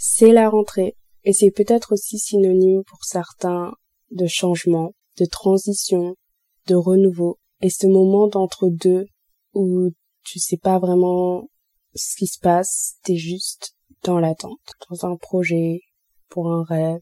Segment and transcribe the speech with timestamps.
[0.00, 3.74] C'est la rentrée et c'est peut-être aussi synonyme pour certains
[4.12, 6.14] de changement, de transition,
[6.68, 9.06] de renouveau et ce moment d'entre-deux
[9.54, 9.90] où
[10.22, 11.48] tu sais pas vraiment
[11.96, 13.74] ce qui se passe, t'es juste
[14.04, 15.80] dans l'attente, dans un projet,
[16.28, 17.00] pour un rêve.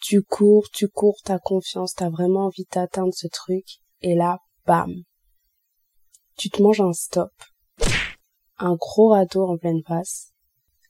[0.00, 3.66] Tu cours, tu cours, t'as confiance, t'as vraiment envie d'atteindre ce truc,
[4.00, 4.90] et là, bam.
[6.38, 7.32] Tu te manges un stop.
[8.56, 10.29] Un gros râteau en pleine face.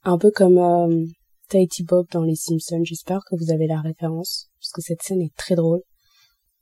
[0.03, 1.05] Un peu comme euh,
[1.47, 2.83] Tahiti Bob dans Les Simpsons.
[2.83, 5.81] J'espère que vous avez la référence, parce que cette scène est très drôle.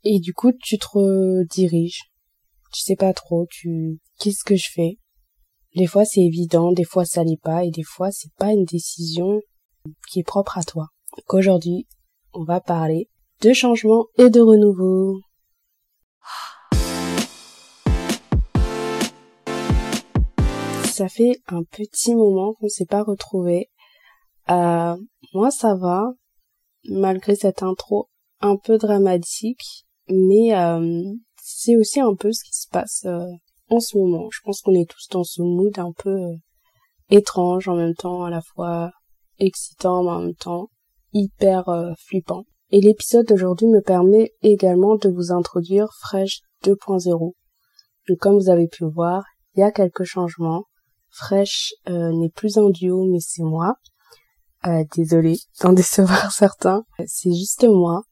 [0.03, 2.03] Et du coup, tu te rediriges.
[2.73, 3.99] Tu sais pas trop, tu...
[4.19, 4.97] Qu'est-ce que je fais?
[5.75, 8.65] Des fois, c'est évident, des fois, ça l'est pas, et des fois, c'est pas une
[8.65, 9.39] décision
[10.09, 10.87] qui est propre à toi.
[11.25, 11.87] Qu'aujourd'hui,
[12.33, 13.09] on va parler
[13.41, 15.21] de changement et de renouveau.
[20.99, 23.69] Ça fait un petit moment qu'on s'est pas retrouvés.
[24.49, 24.97] Euh,
[25.33, 26.11] moi, ça va,
[26.89, 28.09] malgré cette intro
[28.41, 31.01] un peu dramatique, mais euh,
[31.41, 33.31] c'est aussi un peu ce qui se passe euh,
[33.69, 34.27] en ce moment.
[34.29, 36.35] Je pense qu'on est tous dans ce mood un peu euh,
[37.09, 38.91] étrange en même temps, à la fois
[39.37, 40.67] excitant mais en même temps
[41.13, 41.63] hyper
[42.09, 42.43] flippant.
[42.71, 47.35] Et l'épisode d'aujourd'hui me permet également de vous introduire Fresh 2.0.
[48.09, 49.23] Donc comme vous avez pu voir,
[49.55, 50.65] il y a quelques changements.
[51.11, 53.75] Fresh n'est plus un duo mais c'est moi.
[54.67, 56.83] Euh, désolée d'en décevoir certains.
[57.05, 58.03] C'est juste moi.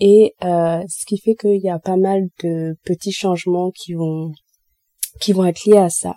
[0.00, 4.32] Et euh, ce qui fait qu'il y a pas mal de petits changements qui vont
[5.20, 6.14] qui vont être liés à ça,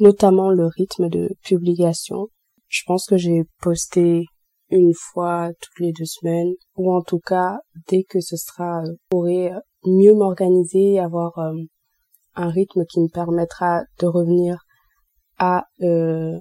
[0.00, 2.26] notamment le rythme de publication.
[2.66, 4.24] Je pense que j'ai posté
[4.70, 8.96] une fois toutes les deux semaines, ou en tout cas dès que ce sera euh,
[9.08, 9.52] pourrait
[9.84, 11.52] mieux m'organiser, avoir euh,
[12.34, 14.64] un rythme qui me permettra de revenir
[15.80, 16.38] euh,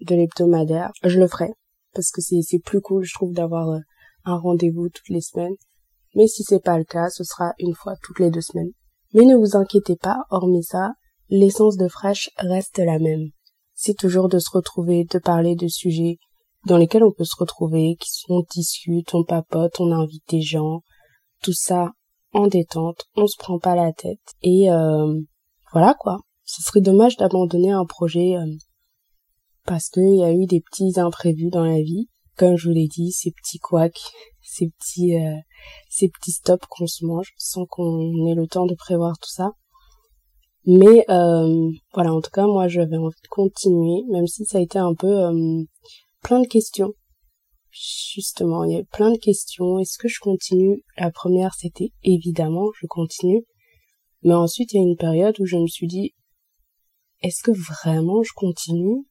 [0.00, 1.50] de l'hebdomadaire, je le ferai
[1.94, 3.78] parce que c'est plus cool je trouve d'avoir euh,
[4.24, 5.56] un rendez-vous toutes les semaines
[6.14, 8.72] mais si c'est pas le cas, ce sera une fois toutes les deux semaines.
[9.14, 10.92] Mais ne vous inquiétez pas, hormis ça,
[11.28, 13.28] l'essence de Fresh reste la même.
[13.74, 16.16] C'est toujours de se retrouver, de parler de sujets
[16.66, 20.80] dans lesquels on peut se retrouver, qui sont discute, on papote, on invite des gens,
[21.42, 21.92] tout ça
[22.32, 24.34] en détente, on se prend pas la tête.
[24.42, 25.20] Et euh,
[25.72, 26.18] voilà quoi.
[26.48, 28.46] Ce serait dommage d'abandonner un projet euh,
[29.66, 32.08] parce qu'il y a eu des petits imprévus dans la vie.
[32.36, 34.00] Comme je vous l'ai dit, ces petits couacs
[34.40, 35.36] ces petits euh,
[35.90, 39.50] ces petits stops qu'on se mange sans qu'on ait le temps de prévoir tout ça.
[40.64, 44.60] Mais euh, voilà, en tout cas, moi, j'avais envie de continuer, même si ça a
[44.62, 45.64] été un peu euh,
[46.22, 46.92] plein de questions.
[47.70, 49.78] Justement, il y a plein de questions.
[49.78, 53.44] Est-ce que je continue La première, c'était évidemment, je continue.
[54.22, 56.14] Mais ensuite, il y a une période où je me suis dit,
[57.22, 59.04] est-ce que vraiment je continue?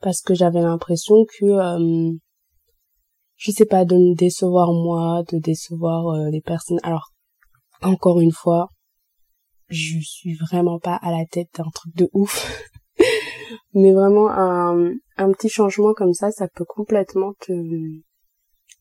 [0.00, 2.18] Parce que j'avais l'impression que
[3.40, 6.78] je sais pas, de me décevoir moi, de décevoir euh, les personnes.
[6.82, 7.10] Alors,
[7.80, 8.68] encore une fois,
[9.68, 12.46] je suis vraiment pas à la tête d'un truc de ouf.
[13.74, 17.52] Mais vraiment, un, un petit changement comme ça, ça peut complètement te,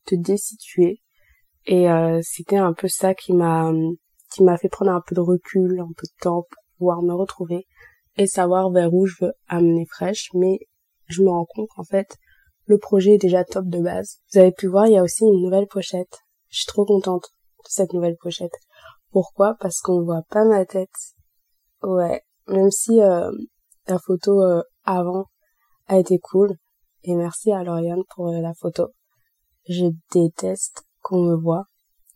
[0.05, 0.99] te désituer.
[1.65, 3.71] Et euh, c'était un peu ça qui m'a
[4.33, 7.13] qui m'a fait prendre un peu de recul, un peu de temps pour pouvoir me
[7.13, 7.65] retrouver
[8.17, 10.29] et savoir vers où je veux amener fraîche.
[10.33, 10.59] Mais
[11.07, 12.15] je me rends compte qu'en fait,
[12.65, 14.17] le projet est déjà top de base.
[14.31, 16.19] Vous avez pu voir, il y a aussi une nouvelle pochette.
[16.49, 17.23] Je suis trop contente
[17.63, 18.53] de cette nouvelle pochette.
[19.11, 19.55] Pourquoi?
[19.59, 20.89] Parce qu'on voit pas ma tête.
[21.81, 23.31] Ouais, même si euh,
[23.87, 25.25] la photo euh, avant
[25.87, 26.55] a été cool.
[27.03, 28.89] Et merci à Lauriane pour euh, la photo.
[29.67, 31.65] Je déteste qu'on me voit.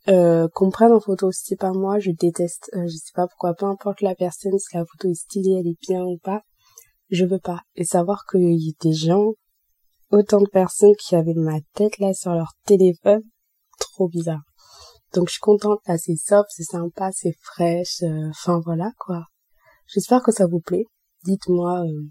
[0.08, 2.70] Euh, qu'on prenne en photo c'est pas moi, je déteste.
[2.74, 5.80] je sais pas pourquoi, peu importe la personne, si la photo est stylée, elle est
[5.88, 6.42] bien ou pas,
[7.10, 7.60] je veux pas.
[7.74, 9.32] Et savoir qu'il y a des gens
[10.10, 13.22] autant de personnes qui avaient ma tête là sur leur téléphone.
[13.78, 14.42] Trop bizarre.
[15.14, 19.24] Donc je suis contente, là c'est soft, c'est sympa, c'est fraîche, euh, enfin voilà quoi.
[19.86, 20.86] J'espère que ça vous plaît.
[21.24, 22.02] Dites-moi euh,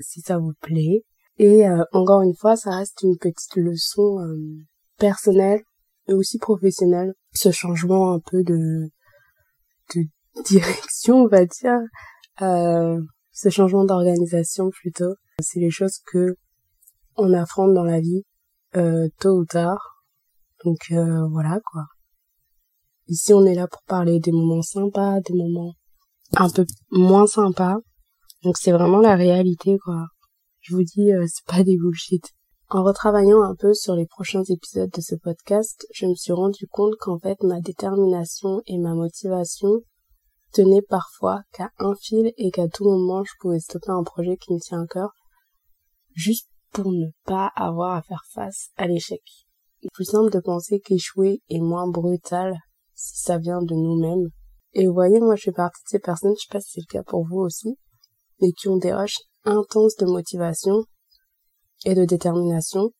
[0.00, 1.02] si ça vous plaît.
[1.38, 4.18] Et euh, encore une fois, ça reste une petite leçon
[4.98, 5.62] personnelle
[6.08, 7.14] et aussi professionnelle.
[7.32, 8.88] Ce changement un peu de,
[9.94, 10.02] de
[10.44, 11.78] direction, on va dire.
[12.40, 15.14] ce changement d'organisation plutôt.
[15.40, 16.36] C'est les choses que
[17.16, 18.24] on affronte dans la vie
[18.76, 20.02] euh, tôt ou tard.
[20.64, 21.84] Donc euh, voilà quoi.
[23.08, 25.74] Ici on est là pour parler des moments sympas, des moments
[26.36, 27.76] un peu moins sympas.
[28.42, 30.06] Donc c'est vraiment la réalité quoi.
[30.60, 32.24] Je vous dis euh, c'est pas des bullshit.
[32.68, 36.66] En retravaillant un peu sur les prochains épisodes de ce podcast, je me suis rendu
[36.66, 39.82] compte qu'en fait ma détermination et ma motivation
[40.52, 44.52] tenaient parfois qu'à un fil et qu'à tout moment je pouvais stopper un projet qui
[44.52, 45.10] me tient à cœur
[46.12, 49.22] juste pour ne pas avoir à faire face à l'échec.
[49.82, 52.56] Il est plus simple de penser qu'échouer est moins brutal
[52.94, 54.30] si ça vient de nous-mêmes.
[54.72, 56.80] Et vous voyez, moi je fais partie de ces personnes, je sais pas si c'est
[56.80, 57.78] le cas pour vous aussi,
[58.40, 60.82] mais qui ont des rushs intenses de motivation
[61.84, 62.90] et de détermination.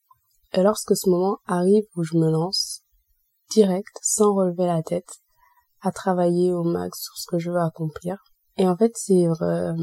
[0.53, 2.83] Et lorsque ce moment arrive où je me lance,
[3.51, 5.09] direct, sans relever la tête,
[5.81, 8.17] à travailler au max sur ce que je veux accomplir.
[8.57, 9.73] Et en fait, c'est euh,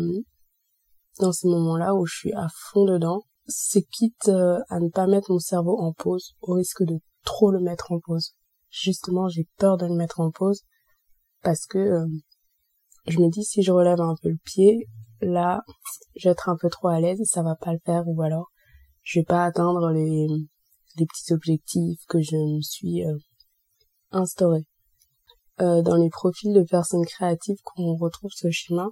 [1.21, 5.07] dans ces moments-là où je suis à fond dedans, c'est quitte euh, à ne pas
[5.07, 8.35] mettre mon cerveau en pause, au risque de trop le mettre en pause.
[8.71, 10.63] Justement, j'ai peur de le mettre en pause
[11.43, 12.07] parce que euh,
[13.07, 14.89] je me dis si je relève un peu le pied,
[15.21, 15.63] là,
[16.17, 18.51] je vais être un peu trop à l'aise ça va pas le faire ou alors
[19.05, 20.27] je vais pas atteindre les,
[20.97, 23.17] les petits objectifs que je me suis euh,
[24.11, 24.65] instauré.
[25.61, 28.89] Euh, dans les profils de personnes créatives qu'on retrouve ce schéma,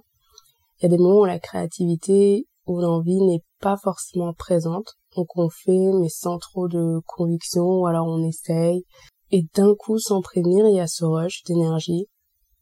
[0.77, 4.93] il y a des moments où la créativité ou l'envie n'est pas forcément présente.
[5.15, 8.85] Donc on fait mais sans trop de conviction ou alors on essaye.
[9.31, 12.07] Et d'un coup, sans prévenir, il y a ce rush d'énergie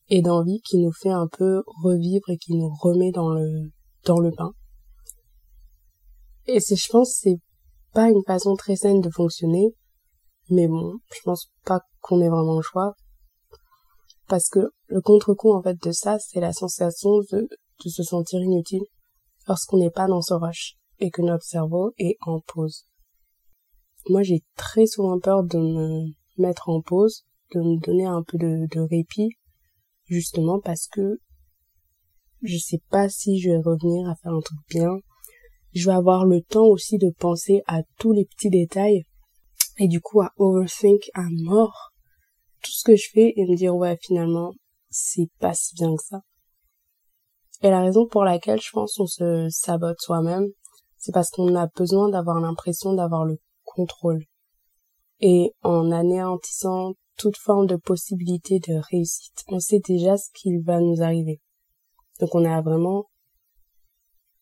[0.10, 3.72] et d'envie qui nous fait un peu revivre et qui nous remet dans le,
[4.06, 4.52] dans le bain.
[6.54, 7.40] Et c'est, je pense, c'est
[7.94, 9.74] pas une façon très saine de fonctionner.
[10.50, 12.94] Mais bon, je pense pas qu'on ait vraiment le choix.
[14.28, 17.48] Parce que le contre-coup, en fait, de ça, c'est la sensation de,
[17.86, 18.84] de se sentir inutile
[19.48, 22.86] lorsqu'on n'est pas dans ce rush et que notre cerveau est en pause.
[24.10, 26.08] Moi, j'ai très souvent peur de me
[26.38, 27.24] mettre en pause,
[27.54, 29.30] de me donner un peu de, de répit,
[30.06, 31.20] justement parce que
[32.42, 34.98] je sais pas si je vais revenir à faire un truc bien.
[35.74, 39.04] Je vais avoir le temps aussi de penser à tous les petits détails
[39.78, 41.92] et du coup à overthink à mort
[42.62, 44.52] tout ce que je fais et me dire ouais finalement
[44.90, 46.22] c'est pas si bien que ça.
[47.62, 50.48] Et la raison pour laquelle je pense on se sabote soi-même,
[50.98, 54.26] c'est parce qu'on a besoin d'avoir l'impression d'avoir le contrôle.
[55.20, 60.80] Et en anéantissant toute forme de possibilité de réussite, on sait déjà ce qui va
[60.80, 61.40] nous arriver.
[62.20, 63.06] Donc on a vraiment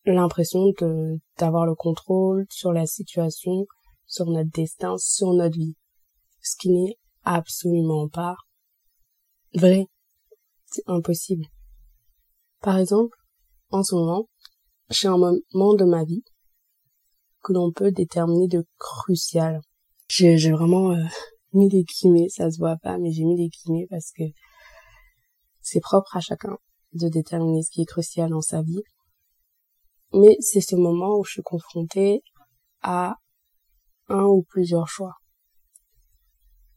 [0.04, 3.66] l'impression de d'avoir le contrôle sur la situation,
[4.06, 5.76] sur notre destin, sur notre vie.
[6.42, 8.36] Ce qui n'est absolument pas
[9.54, 9.86] vrai.
[10.66, 11.44] C'est impossible.
[12.60, 13.16] Par exemple,
[13.70, 14.28] en ce moment,
[14.90, 16.24] j'ai un moment de ma vie
[17.42, 19.60] que l'on peut déterminer de crucial.
[20.08, 21.04] J'ai vraiment euh,
[21.52, 24.24] mis des guillemets, ça se voit pas, mais j'ai mis des guillemets parce que
[25.60, 26.58] c'est propre à chacun
[26.92, 28.82] de déterminer ce qui est crucial dans sa vie.
[30.12, 32.22] Mais c'est ce moment où je suis confrontée
[32.82, 33.16] à
[34.08, 35.14] un ou plusieurs choix.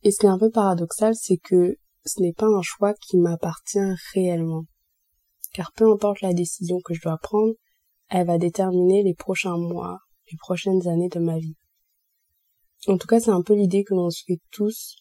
[0.03, 3.17] Et ce qui est un peu paradoxal, c'est que ce n'est pas un choix qui
[3.17, 3.79] m'appartient
[4.13, 4.65] réellement.
[5.53, 7.53] Car peu importe la décision que je dois prendre,
[8.09, 9.99] elle va déterminer les prochains mois,
[10.31, 11.55] les prochaines années de ma vie.
[12.87, 14.97] En tout cas, c'est un peu l'idée que l'on se fait tous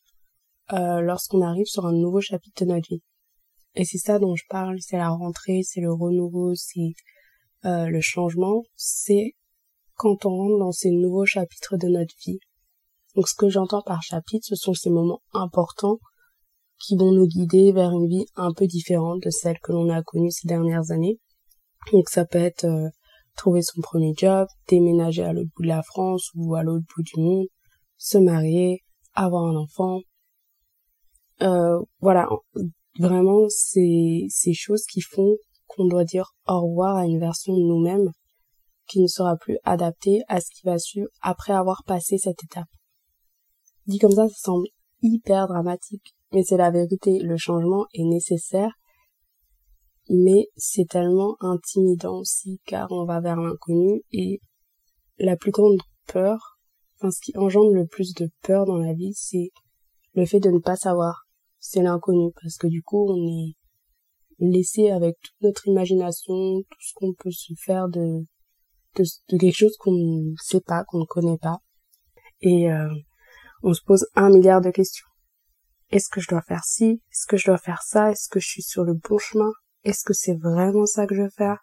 [0.73, 3.03] euh, lorsqu'on arrive sur un nouveau chapitre de notre vie.
[3.75, 6.93] Et c'est ça dont je parle, c'est la rentrée, c'est le renouveau, c'est
[7.65, 9.35] euh, le changement, c'est
[9.95, 12.41] quand on rentre dans ces nouveaux chapitres de notre vie.
[13.15, 15.99] Donc ce que j'entends par chapitre, ce sont ces moments importants
[16.81, 20.03] qui vont nous guider vers une vie un peu différente de celle que l'on a
[20.03, 21.19] connue ces dernières années.
[21.93, 22.89] Donc ça peut être euh,
[23.37, 27.03] trouver son premier job, déménager à l'autre bout de la France ou à l'autre bout
[27.03, 27.47] du monde,
[27.97, 28.83] se marier,
[29.15, 30.01] avoir un enfant.
[31.43, 32.29] Euh, voilà,
[32.99, 35.37] vraiment ces choses qui font
[35.75, 38.11] qu'on doit dire au revoir à une version de nous-mêmes
[38.89, 42.69] qui ne sera plus adaptée à ce qui va suivre après avoir passé cette étape.
[43.87, 44.67] Dit comme ça, ça semble
[45.01, 47.19] hyper dramatique, mais c'est la vérité.
[47.21, 48.73] Le changement est nécessaire,
[50.09, 54.41] mais c'est tellement intimidant aussi car on va vers l'inconnu et
[55.19, 56.59] la plus grande peur,
[56.97, 59.51] enfin ce qui engendre le plus de peur dans la vie, c'est
[60.15, 61.23] le fait de ne pas savoir.
[61.59, 63.55] C'est l'inconnu parce que du coup on est
[64.51, 68.25] laissé avec toute notre imagination, tout ce qu'on peut se faire de,
[68.97, 71.59] de, quelque chose qu'on ne sait pas, qu'on ne connaît pas.
[72.41, 72.89] Et euh,
[73.63, 75.07] on se pose un milliard de questions.
[75.91, 77.03] Est-ce que je dois faire ci?
[77.13, 78.11] Est-ce que je dois faire ça?
[78.11, 79.51] Est-ce que je suis sur le bon chemin?
[79.85, 81.59] Est-ce que c'est vraiment ça que je veux faire?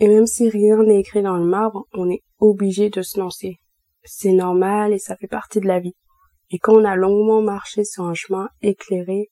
[0.00, 3.58] Et même si rien n'est écrit dans le marbre, on est obligé de se lancer.
[4.04, 5.94] C'est normal et ça fait partie de la vie.
[6.50, 9.30] Et quand on a longuement marché sur un chemin éclairé,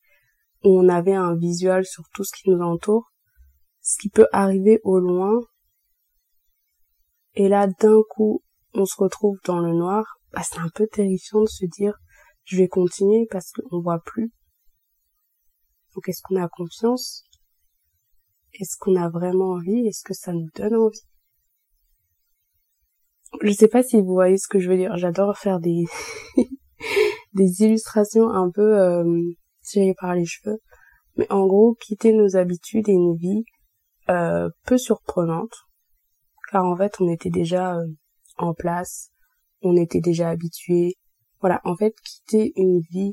[0.64, 3.12] où on avait un visuel sur tout ce qui nous entoure,
[3.80, 5.40] ce qui peut arriver au loin,
[7.34, 8.42] et là d'un coup
[8.74, 11.98] on se retrouve dans le noir, bah, c'est un peu terrifiant de se dire
[12.44, 14.32] je vais continuer parce qu'on voit plus.
[15.94, 17.24] Donc est-ce qu'on a confiance?
[18.54, 19.86] Est-ce qu'on a vraiment envie?
[19.86, 21.06] Est-ce que ça nous donne envie?
[23.42, 24.96] Je sais pas si vous voyez ce que je veux dire.
[24.96, 25.84] J'adore faire des
[27.34, 29.04] illustrations un peu euh,
[29.62, 30.58] tirées par les cheveux.
[31.16, 33.44] Mais en gros, quitter nos habitudes et une vie
[34.08, 35.54] euh, peu surprenante,
[36.50, 37.86] car en fait, on était déjà euh,
[38.38, 39.10] en place,
[39.62, 40.96] on était déjà habitué.
[41.40, 43.12] Voilà, en fait, quitter une vie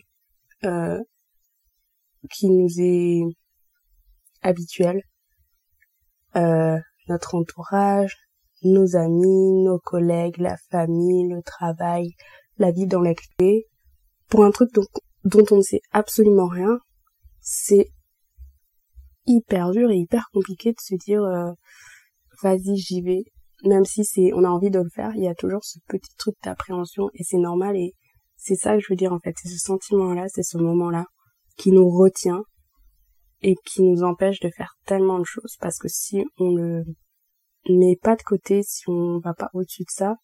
[0.63, 1.00] euh,
[2.32, 3.22] qui nous est
[4.41, 5.01] habituelle,
[6.36, 6.77] euh,
[7.08, 8.18] notre entourage,
[8.63, 12.12] nos amis, nos collègues, la famille, le travail,
[12.58, 13.65] la vie dans clés,
[14.27, 14.86] pour un truc dont,
[15.23, 16.79] dont on ne sait absolument rien,
[17.41, 17.88] c'est
[19.25, 21.51] hyper dur et hyper compliqué de se dire euh,
[22.41, 23.23] vas-y j'y vais.
[23.65, 26.15] Même si c'est on a envie de le faire il y a toujours ce petit
[26.17, 27.93] truc d'appréhension et c'est normal et
[28.38, 29.35] c'est ça que je veux dire en fait.
[29.41, 31.05] C'est ce sentiment là c'est ce moment là
[31.57, 32.43] qui nous retient
[33.41, 36.83] et qui nous empêche de faire tellement de choses parce que si on le
[37.69, 40.15] met pas de côté si on va pas au-dessus de ça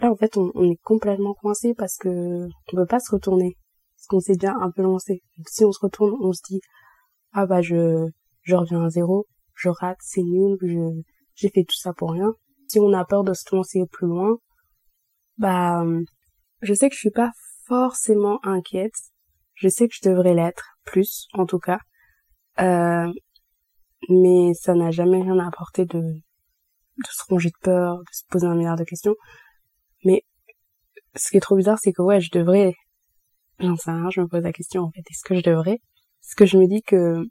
[0.00, 3.56] là en fait on, est complètement coincé parce que on peut pas se retourner.
[3.96, 5.22] Parce qu'on s'est déjà un peu lancé.
[5.46, 6.60] Si on se retourne on se dit
[7.32, 8.08] ah bah je
[8.42, 11.02] je reviens à zéro je rate c'est nul je
[11.34, 12.32] j'ai fait tout ça pour rien.
[12.68, 14.36] Si on a peur de se lancer plus loin
[15.38, 15.84] bah
[16.62, 17.30] je sais que je suis pas
[17.66, 18.94] forcément inquiète.
[19.54, 21.78] Je sais que je devrais l'être plus en tout cas.
[22.60, 23.10] Euh,
[24.08, 28.46] mais ça n'a jamais rien apporté de de se ronger de peur, de se poser
[28.46, 29.14] un milliard de questions.
[30.04, 30.22] Mais
[31.16, 32.74] ce qui est trop bizarre, c'est que ouais, je devrais,
[33.58, 35.80] j'en sais rien, je me pose la question en fait, est-ce que je devrais?
[36.22, 37.24] Parce que je me dis que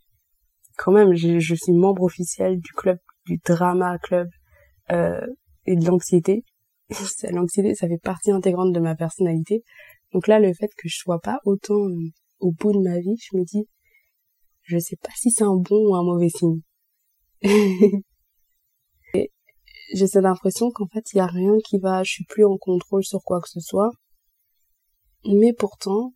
[0.78, 4.30] quand même, je, suis membre officiel du club, du drama club
[4.92, 5.26] euh,
[5.66, 6.44] et de l'anxiété.
[7.32, 9.64] l'anxiété, ça fait partie intégrante de ma personnalité.
[10.14, 13.16] Donc là, le fait que je sois pas autant euh, au bout de ma vie,
[13.20, 13.68] je me dis,
[14.64, 16.62] je sais pas si c'est un bon ou un mauvais signe.
[19.94, 22.58] j'ai cette impression qu'en fait, il y a rien qui va, je suis plus en
[22.58, 23.92] contrôle sur quoi que ce soit.
[25.26, 26.14] Mais pourtant,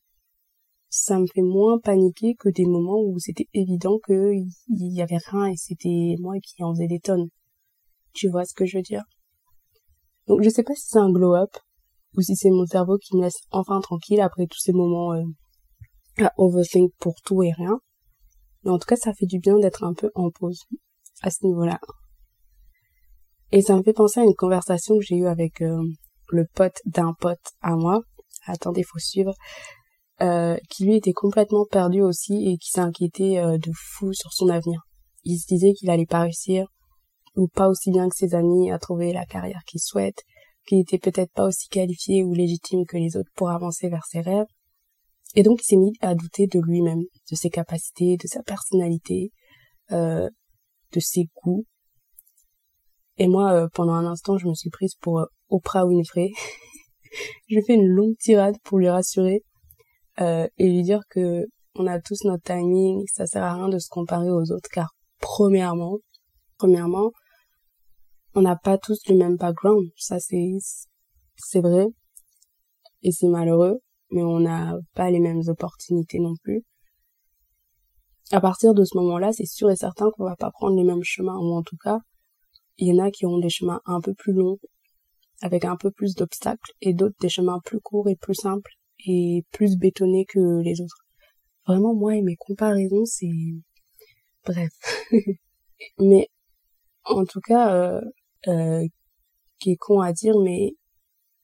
[0.89, 5.47] ça me fait moins paniquer que des moments où c'était évident qu'il y avait rien
[5.47, 7.29] et c'était moi qui en faisais des tonnes.
[8.13, 9.03] Tu vois ce que je veux dire?
[10.27, 11.49] Donc je sais pas si c'est un glow-up
[12.15, 15.23] ou si c'est mon cerveau qui me laisse enfin tranquille après tous ces moments euh,
[16.19, 17.79] à overthink pour tout et rien.
[18.63, 20.59] Mais en tout cas, ça fait du bien d'être un peu en pause
[21.21, 21.79] à ce niveau-là.
[23.53, 25.83] Et ça me fait penser à une conversation que j'ai eue avec euh,
[26.29, 28.01] le pote d'un pote à moi.
[28.47, 29.35] Attendez, faut suivre.
[30.21, 34.49] Euh, qui lui était complètement perdu aussi et qui s'inquiétait euh, de fou sur son
[34.49, 34.81] avenir.
[35.23, 36.65] Il se disait qu'il allait pas réussir
[37.35, 40.23] ou pas aussi bien que ses amis à trouver la carrière qu'il souhaite,
[40.65, 44.21] qu'il était peut-être pas aussi qualifié ou légitime que les autres pour avancer vers ses
[44.21, 44.47] rêves.
[45.35, 49.29] Et donc il s'est mis à douter de lui-même, de ses capacités, de sa personnalité,
[49.91, 50.27] euh,
[50.91, 51.65] de ses goûts
[53.17, 56.31] et moi, euh, pendant un instant, je me suis prise pour euh, Oprah Winfrey.
[57.49, 59.43] je fais une longue tirade pour lui rassurer
[60.19, 63.79] euh, et lui dire que on a tous notre timing, ça sert à rien de
[63.79, 65.97] se comparer aux autres, car premièrement,
[66.57, 67.11] premièrement,
[68.35, 70.51] on n'a pas tous le même background, ça c'est
[71.35, 71.87] c'est vrai
[73.01, 73.79] et c'est malheureux,
[74.11, 76.63] mais on n'a pas les mêmes opportunités non plus.
[78.31, 81.03] À partir de ce moment-là, c'est sûr et certain qu'on va pas prendre les mêmes
[81.03, 81.99] chemins, ou en tout cas,
[82.77, 84.59] il y en a qui ont des chemins un peu plus longs,
[85.41, 88.71] avec un peu plus d'obstacles, et d'autres des chemins plus courts et plus simples,
[89.05, 91.05] et plus bétonnés que les autres.
[91.67, 93.29] Vraiment, moi et mes comparaisons, c'est...
[94.45, 94.71] Bref.
[95.99, 96.29] mais,
[97.05, 98.01] en tout cas, euh,
[98.47, 98.85] euh,
[99.59, 100.73] qui est con à dire, mais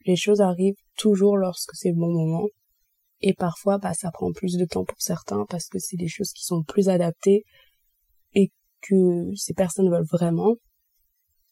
[0.06, 2.48] les choses arrivent toujours lorsque c'est le bon moment.
[3.22, 6.32] Et parfois, bah, ça prend plus de temps pour certains parce que c'est des choses
[6.32, 7.44] qui sont plus adaptées
[8.34, 10.56] et que ces personnes veulent vraiment.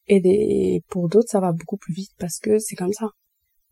[0.07, 3.09] Et des, pour d'autres, ça va beaucoup plus vite parce que c'est comme ça.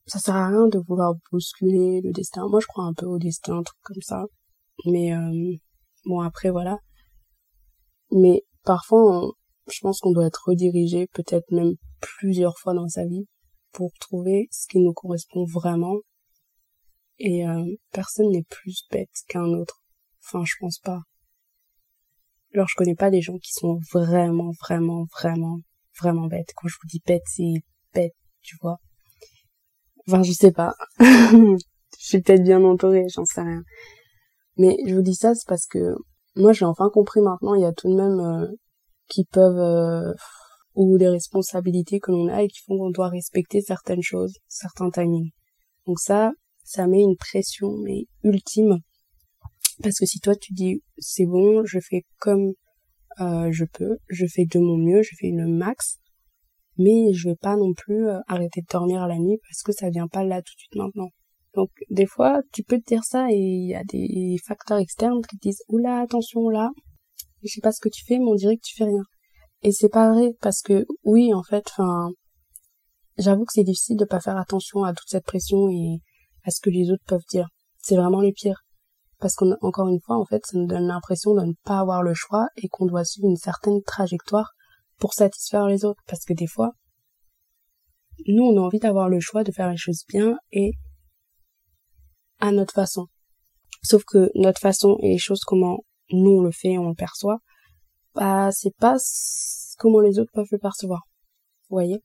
[0.06, 2.48] Ça sert à rien de vouloir bousculer le destin.
[2.48, 4.26] Moi, je crois un peu au destin, un truc comme ça.
[4.86, 5.56] Mais euh,
[6.06, 6.78] bon, après, voilà.
[8.12, 9.32] Mais parfois,
[9.72, 13.26] je pense qu'on doit être redirigé, peut-être même plusieurs fois dans sa vie,
[13.72, 15.98] pour trouver ce qui nous correspond vraiment.
[17.18, 19.82] Et euh, personne n'est plus bête qu'un autre.
[20.24, 21.00] Enfin, je pense pas.
[22.54, 25.60] Alors, je connais pas des gens qui sont vraiment, vraiment, vraiment
[26.00, 26.50] vraiment bête.
[26.56, 28.78] Quand je vous dis bête, c'est bête, tu vois.
[30.08, 30.74] Enfin, je sais pas.
[31.00, 31.58] je
[31.98, 33.64] suis peut-être bien entourée, j'en sais rien.
[34.58, 35.96] Mais je vous dis ça, c'est parce que
[36.36, 38.48] moi, j'ai enfin compris maintenant, il y a tout de même euh,
[39.08, 40.14] qui peuvent euh,
[40.76, 44.90] ou des responsabilités que l'on a et qui font qu'on doit respecter certaines choses, certains
[44.90, 45.32] timings.
[45.88, 46.32] Donc ça,
[46.64, 48.80] ça met une pression mais ultime
[49.82, 52.54] parce que si toi tu dis c'est bon, je fais comme
[53.22, 56.00] euh, je peux, je fais de mon mieux, je fais le max.
[56.78, 59.90] mais je vais pas non plus euh, arrêter de dormir la nuit parce que ça
[59.90, 61.10] vient pas là tout de suite maintenant.
[61.54, 65.22] Donc des fois, tu peux te dire ça et il y a des facteurs externes
[65.22, 66.72] qui te disent oula attention là,
[67.44, 69.04] je sais pas ce que tu fais, mais on dirait que tu fais rien.
[69.64, 71.72] Et c'est pas vrai parce que oui en fait,
[73.18, 76.00] j'avoue que c'est difficile de pas faire attention à toute cette pression et
[76.44, 77.48] à ce que les autres peuvent dire.
[77.78, 78.65] C'est vraiment le pire.
[79.26, 82.14] Parce qu'encore une fois, en fait, ça nous donne l'impression de ne pas avoir le
[82.14, 84.52] choix et qu'on doit suivre une certaine trajectoire
[85.00, 86.04] pour satisfaire les autres.
[86.06, 86.74] Parce que des fois,
[88.28, 90.74] nous, on a envie d'avoir le choix de faire les choses bien et
[92.40, 93.08] à notre façon.
[93.82, 95.80] Sauf que notre façon et les choses comment
[96.12, 97.40] nous on le fait, on le perçoit,
[98.14, 98.98] bah c'est pas
[99.80, 101.02] comment les autres peuvent le percevoir.
[101.70, 102.04] Vous voyez?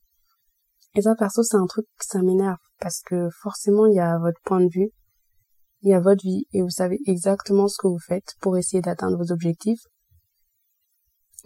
[0.95, 4.41] Et ça perso c'est un truc ça m'énerve parce que forcément il y a votre
[4.43, 4.91] point de vue,
[5.83, 8.83] il y a votre vie et vous savez exactement ce que vous faites pour essayer
[8.83, 9.81] d'atteindre vos objectifs.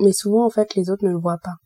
[0.00, 1.56] Mais souvent en fait les autres ne le voient pas.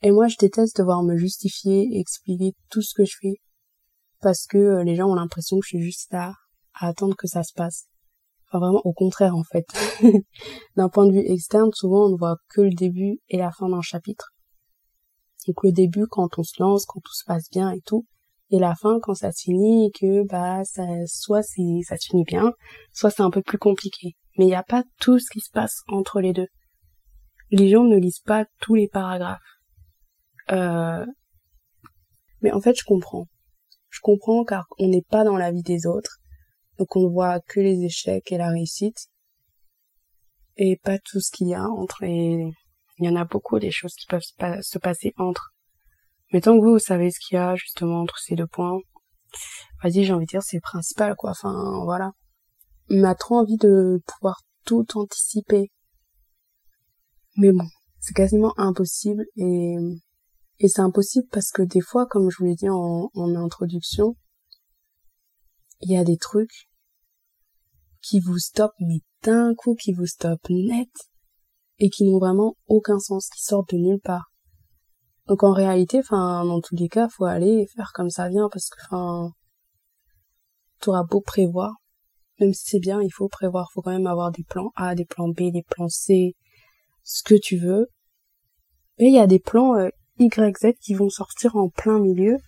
[0.00, 3.34] Et moi je déteste devoir me justifier et expliquer tout ce que je fais
[4.20, 6.32] parce que euh, les gens ont l'impression que je suis juste là
[6.74, 7.86] à attendre que ça se passe.
[8.46, 9.66] Enfin vraiment au contraire en fait.
[10.76, 13.68] d'un point de vue externe, souvent on ne voit que le début et la fin
[13.68, 14.30] d'un chapitre.
[15.46, 18.06] Donc le début quand on se lance, quand tout se passe bien et tout,
[18.50, 22.52] et la fin quand ça finit que bah ça soit c'est ça finit bien,
[22.92, 24.16] soit c'est un peu plus compliqué.
[24.38, 26.48] Mais il n'y a pas tout ce qui se passe entre les deux.
[27.50, 29.40] Les gens ne lisent pas tous les paragraphes.
[30.52, 31.04] Euh...
[32.42, 33.26] Mais en fait je comprends.
[33.90, 36.18] Je comprends car on n'est pas dans la vie des autres,
[36.78, 39.08] donc on voit que les échecs et la réussite,
[40.56, 42.50] et pas tout ce qu'il y a entre les...
[42.98, 44.22] Il y en a beaucoup des choses qui peuvent
[44.60, 45.54] se passer entre.
[46.32, 48.78] Mais tant que vous, savez ce qu'il y a justement entre ces deux points,
[49.82, 51.30] vas-y, j'ai envie de dire, c'est principal, quoi.
[51.30, 52.12] Enfin, voilà.
[52.90, 55.70] On a trop envie de pouvoir tout anticiper.
[57.36, 57.66] Mais bon,
[58.00, 59.76] c'est quasiment impossible et
[60.60, 64.16] et c'est impossible parce que des fois, comme je vous l'ai dit en, en introduction,
[65.80, 66.68] il y a des trucs
[68.02, 70.90] qui vous stoppent, mais d'un coup qui vous stoppent net
[71.78, 74.32] et qui n'ont vraiment aucun sens, qui sortent de nulle part.
[75.28, 78.70] Donc en réalité, enfin, dans tous les cas, faut aller faire comme ça vient parce
[78.70, 79.30] que, enfin,
[80.80, 81.74] t'auras beau prévoir,
[82.40, 85.04] même si c'est bien, il faut prévoir, faut quand même avoir des plans A, des
[85.04, 86.34] plans B, des plans C,
[87.02, 87.88] ce que tu veux.
[88.98, 92.38] Mais il y a des plans euh, YZ qui vont sortir en plein milieu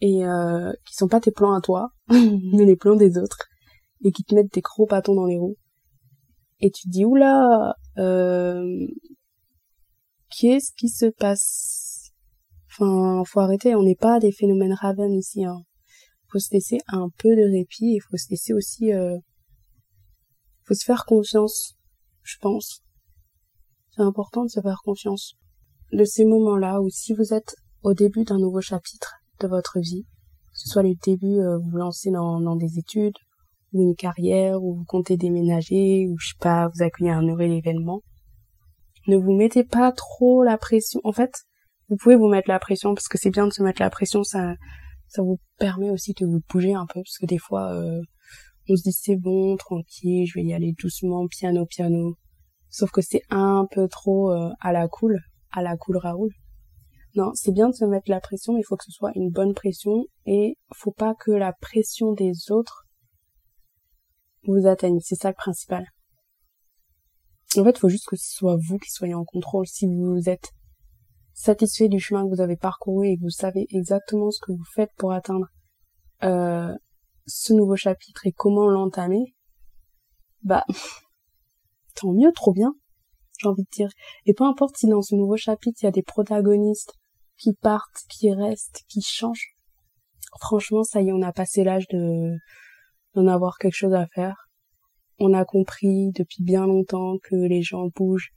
[0.00, 3.46] et euh, qui sont pas tes plans à toi, mais les plans des autres
[4.04, 5.56] et qui te mettent des gros bâtons dans les roues.
[6.60, 8.86] Et tu te dis oula, euh,
[10.36, 12.12] qu'est-ce qui se passe?
[12.68, 15.44] Enfin, faut arrêter, on n'est pas des phénomènes Raven ici.
[15.44, 15.62] Hein.
[16.30, 19.16] Faut se laisser un peu de répit et faut se laisser aussi, euh,
[20.64, 21.74] faut se faire confiance,
[22.22, 22.82] je pense.
[23.90, 25.34] C'est important de se faire confiance
[25.92, 30.02] de ces moments-là où si vous êtes au début d'un nouveau chapitre de votre vie,
[30.02, 33.16] que ce soit le début, euh, vous vous lancez dans, dans des études,
[33.72, 37.52] ou une carrière, ou vous comptez déménager, ou je sais pas, vous accueillez un nouvel
[37.52, 38.02] événement,
[39.06, 41.00] ne vous mettez pas trop la pression.
[41.04, 41.44] En fait,
[41.88, 44.24] vous pouvez vous mettre la pression parce que c'est bien de se mettre la pression,
[44.24, 44.54] ça,
[45.08, 48.00] ça vous permet aussi de vous bouger un peu parce que des fois, euh,
[48.68, 52.16] on se dit c'est bon, tranquille, je vais y aller doucement, piano, piano.
[52.68, 55.20] Sauf que c'est un peu trop euh, à la cool
[55.52, 56.30] à la cool Raoul.
[57.14, 59.54] Non, c'est bien de se mettre la pression, il faut que ce soit une bonne
[59.54, 62.84] pression et faut pas que la pression des autres
[64.44, 65.00] vous atteigne.
[65.00, 65.86] C'est ça le principal.
[67.56, 69.66] En fait, il faut juste que ce soit vous qui soyez en contrôle.
[69.66, 70.52] Si vous êtes
[71.32, 74.64] satisfait du chemin que vous avez parcouru et que vous savez exactement ce que vous
[74.74, 75.46] faites pour atteindre
[76.24, 76.74] euh,
[77.26, 79.34] ce nouveau chapitre et comment l'entamer,
[80.42, 80.64] bah
[81.94, 82.74] tant mieux, trop bien
[83.38, 83.88] j'ai envie de dire.
[84.24, 86.94] Et peu importe si dans ce nouveau chapitre, il y a des protagonistes
[87.38, 89.54] qui partent, qui restent, qui changent.
[90.40, 92.36] Franchement, ça y est, on a passé l'âge de
[93.14, 94.45] d'en avoir quelque chose à faire.
[95.18, 98.32] On a compris depuis bien longtemps que les gens bougent,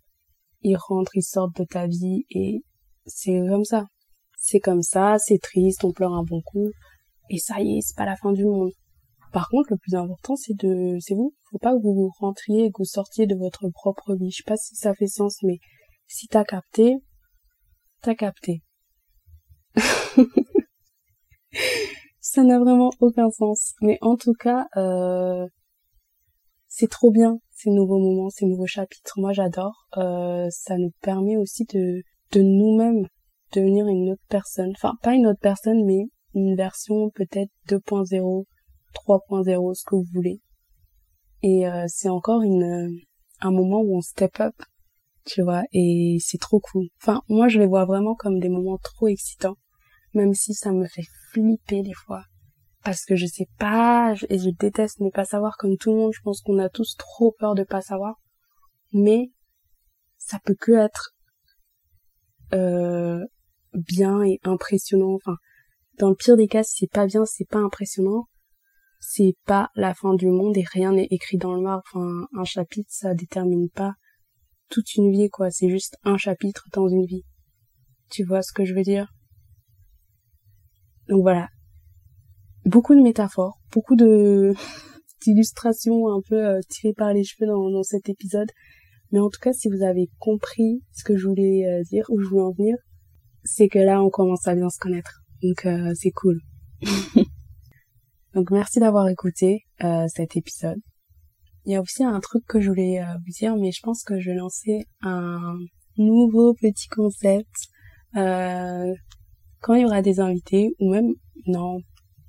[0.62, 2.64] ils rentrent, ils sortent de ta vie et
[3.06, 3.86] c'est comme ça.
[4.38, 6.72] C'est comme ça, c'est triste, on pleure un bon coup
[7.30, 8.72] et ça y est, c'est pas la fin du monde.
[9.32, 11.36] Par contre, le plus important, c'est de, c'est vous.
[11.52, 14.32] Faut pas que vous rentriez et que vous sortiez de votre propre vie.
[14.32, 15.60] Je sais pas si ça fait sens, mais
[16.08, 16.96] si t'as capté,
[18.02, 18.64] t'as capté.
[22.20, 23.76] ça n'a vraiment aucun sens.
[23.82, 25.48] Mais en tout cas, euh,
[26.70, 29.14] c'est trop bien ces nouveaux moments, ces nouveaux chapitres.
[29.18, 29.88] Moi, j'adore.
[29.98, 32.02] Euh, ça nous permet aussi de,
[32.32, 33.06] de nous-mêmes
[33.54, 34.72] devenir une autre personne.
[34.76, 38.46] Enfin, pas une autre personne, mais une version peut-être 2.0
[38.94, 40.40] 3.0, ce que vous voulez.
[41.44, 42.90] Et euh, c'est encore une,
[43.42, 44.56] un moment où on step up
[45.30, 46.88] tu vois, et c'est trop cool.
[47.02, 49.58] Enfin, moi, je les vois vraiment comme des moments trop excitants,
[50.14, 52.24] même si ça me fait flipper des fois.
[52.90, 56.12] Parce que je sais pas, et je déteste ne pas savoir comme tout le monde,
[56.12, 58.16] je pense qu'on a tous trop peur de pas savoir.
[58.94, 59.30] Mais,
[60.18, 61.12] ça peut que être,
[62.52, 63.24] euh,
[63.76, 65.36] bien et impressionnant, enfin,
[66.00, 68.26] dans le pire des cas, si c'est pas bien, c'est pas impressionnant,
[69.00, 71.84] c'est pas la fin du monde et rien n'est écrit dans le marbre.
[71.94, 73.94] Enfin, un chapitre, ça détermine pas
[74.72, 75.52] toute une vie, quoi.
[75.52, 77.24] C'est juste un chapitre dans une vie.
[78.10, 79.14] Tu vois ce que je veux dire?
[81.08, 81.50] Donc voilà.
[82.66, 84.54] Beaucoup de métaphores, beaucoup de
[85.22, 88.50] d'illustrations un peu euh, tirées par les cheveux dans, dans, cet épisode.
[89.12, 92.22] Mais en tout cas, si vous avez compris ce que je voulais euh, dire, où
[92.22, 92.78] je voulais en venir,
[93.44, 95.24] c'est que là, on commence à bien se connaître.
[95.42, 96.40] Donc euh, c'est cool.
[98.34, 100.80] Donc merci d'avoir écouté euh, cet épisode.
[101.66, 104.20] Il y a aussi un truc que je voulais vous dire, mais je pense que
[104.20, 105.58] je vais lancer un
[105.98, 107.70] nouveau petit concept
[108.16, 108.94] euh,
[109.62, 111.14] quand il y aura des invités ou même
[111.46, 111.80] non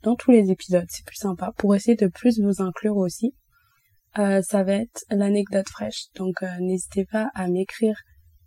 [0.02, 3.34] dans tous les épisodes, c'est plus sympa pour essayer de plus vous inclure aussi.
[4.14, 7.96] ça va être l'anecdote fraîche, donc n'hésitez pas à m'écrire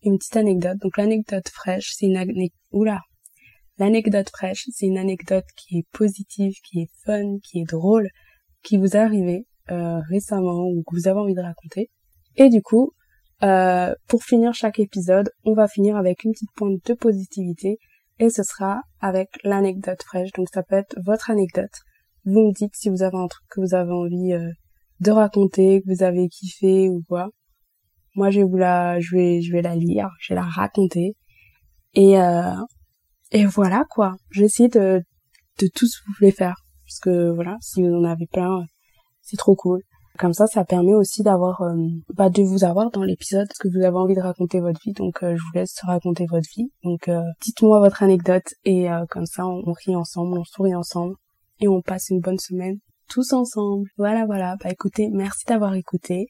[0.03, 0.77] une petite anecdote.
[0.81, 2.51] Donc l'anecdote fraîche, c'est une anecdote.
[2.71, 3.01] Oula,
[3.79, 8.07] L'anecdote fraîche, c'est une anecdote qui est positive, qui est fun, qui est drôle,
[8.63, 11.89] qui vous est arrivée euh, récemment ou que vous avez envie de raconter.
[12.35, 12.91] Et du coup,
[13.41, 17.79] euh, pour finir chaque épisode, on va finir avec une petite pointe de positivité
[18.19, 20.31] et ce sera avec l'anecdote fraîche.
[20.33, 21.73] Donc ça peut être votre anecdote.
[22.25, 24.49] Vous me dites si vous avez un truc que vous avez envie euh,
[24.99, 27.29] de raconter, que vous avez kiffé ou quoi.
[28.15, 31.15] Moi, je vais vous la, je vais, je vais la lire, je vais la raconter
[31.95, 32.55] et euh,
[33.31, 34.15] et voilà quoi.
[34.31, 35.01] J'ai essayé de,
[35.59, 36.55] de tous vous les faire.
[36.85, 38.65] Parce que voilà, si vous en avez plein,
[39.21, 39.81] c'est trop cool.
[40.19, 41.75] Comme ça, ça permet aussi d'avoir, euh,
[42.13, 44.93] bah, de vous avoir dans l'épisode parce que vous avez envie de raconter votre vie.
[44.93, 46.71] Donc, euh, je vous laisse raconter votre vie.
[46.83, 51.15] Donc, euh, dites-moi votre anecdote et comme ça, on, on rit ensemble, on sourit ensemble
[51.59, 52.77] et on passe une bonne semaine
[53.09, 53.89] tous ensemble.
[53.97, 54.55] Voilà, voilà.
[54.63, 56.27] Bah, écoutez, merci d'avoir écouté.